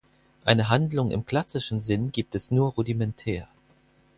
Eine 0.45 0.69
Handlung 0.69 1.11
im 1.11 1.27
klassischen 1.27 1.79
Sinn 1.79 2.11
gibt 2.11 2.33
es 2.33 2.49
nur 2.49 2.71
rudimentär. 2.71 3.47